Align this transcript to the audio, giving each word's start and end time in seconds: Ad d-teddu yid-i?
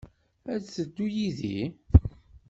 Ad 0.53 0.59
d-teddu 0.63 1.07
yid-i? 1.15 1.59